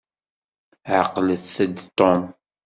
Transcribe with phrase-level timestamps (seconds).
[0.99, 2.21] Ɛqlet-d Tom.